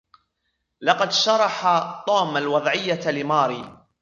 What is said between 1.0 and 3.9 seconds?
شرح طوم الوضعية لماري